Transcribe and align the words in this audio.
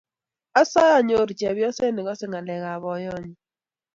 Asae 0.61 0.91
anyoru 0.97 1.31
chepnyoset 1.39 1.93
negase 1.95 2.25
ngalek 2.27 2.59
kab 2.63 2.81
boyonyi 2.83 3.33